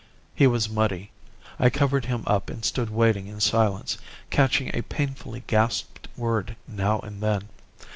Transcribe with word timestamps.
"He 0.33 0.47
was 0.47 0.67
muddy. 0.67 1.11
I 1.59 1.69
covered 1.69 2.05
him 2.05 2.23
up 2.25 2.49
and 2.49 2.65
stood 2.65 2.89
waiting 2.89 3.27
in 3.27 3.39
silence, 3.39 3.99
catching 4.31 4.71
a 4.73 4.81
painfully 4.81 5.43
gasped 5.45 6.07
word 6.17 6.55
now 6.67 6.97
and 7.01 7.21
then. 7.21 7.49